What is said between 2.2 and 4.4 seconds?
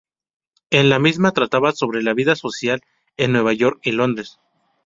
social en Nueva York y Londres.